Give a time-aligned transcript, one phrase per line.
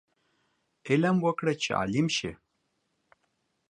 [0.89, 2.31] علم وکړه چې عالم شې